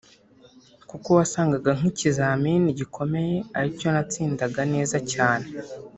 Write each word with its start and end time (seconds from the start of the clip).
kuko 0.89 1.09
wasangaga 1.17 1.69
nk’ikizamini 1.77 2.67
gikomeye 2.79 3.35
aricyo 3.57 3.87
natsindaga 3.93 4.61
neza 4.73 4.97
cyane 5.13 5.47